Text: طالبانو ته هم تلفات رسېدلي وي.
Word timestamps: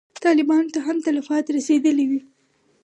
طالبانو 0.25 0.71
ته 0.73 0.79
هم 0.87 0.97
تلفات 1.07 1.45
رسېدلي 1.55 2.05
وي. 2.09 2.21